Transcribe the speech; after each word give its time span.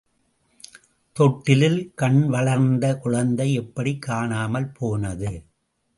தொட்டிலில் 1.13 1.93
கண்வளர்ந்த 1.97 2.97
குழந்தை 2.97 3.53
எப்படிக் 3.53 4.01
காணாமல் 4.01 4.71
போனது? 4.71 5.31